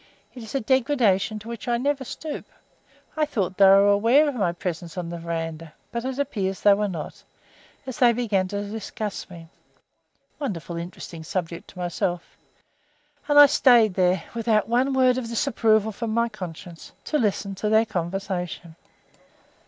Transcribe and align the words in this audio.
It 0.33 0.41
is 0.41 0.55
a 0.55 0.59
degradation 0.59 1.37
to 1.37 1.47
which 1.47 1.67
I 1.67 1.77
never 1.77 2.03
stoop. 2.03 2.47
I 3.15 3.23
thought 3.27 3.57
they 3.57 3.67
were 3.67 3.87
aware 3.87 4.27
of 4.27 4.33
my 4.33 4.51
presence 4.51 4.97
on 4.97 5.09
the 5.09 5.19
veranda; 5.19 5.75
but 5.91 6.03
it 6.05 6.17
appears 6.17 6.59
they 6.61 6.73
were 6.73 6.87
not, 6.87 7.21
as 7.85 7.99
they 7.99 8.11
began 8.11 8.47
to 8.47 8.67
discuss 8.67 9.29
me 9.29 9.47
(wonderfully 10.39 10.81
interesting 10.81 11.23
subject 11.23 11.67
to 11.67 11.77
myself), 11.77 12.23
and 13.27 13.37
I 13.37 13.45
stayed 13.45 13.93
there, 13.93 14.23
without 14.33 14.67
one 14.67 14.93
word 14.93 15.19
of 15.19 15.27
disapproval 15.29 15.91
from 15.91 16.11
my 16.15 16.29
conscience, 16.29 16.93
to 17.03 17.19
listen 17.19 17.53
to 17.53 17.69
their 17.69 17.85
conversation. 17.85 18.75